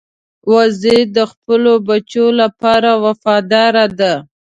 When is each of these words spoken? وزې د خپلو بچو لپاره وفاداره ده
وزې 0.51 0.97
د 1.15 1.17
خپلو 1.31 1.73
بچو 1.87 2.25
لپاره 2.41 2.91
وفاداره 3.05 3.85
ده 3.99 4.13